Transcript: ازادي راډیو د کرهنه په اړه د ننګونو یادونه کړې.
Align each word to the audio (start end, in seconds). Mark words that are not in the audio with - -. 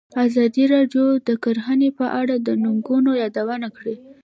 ازادي 0.25 0.63
راډیو 0.73 1.05
د 1.27 1.29
کرهنه 1.43 1.89
په 1.99 2.05
اړه 2.21 2.35
د 2.45 2.47
ننګونو 2.63 3.11
یادونه 3.23 3.67
کړې. 3.77 3.95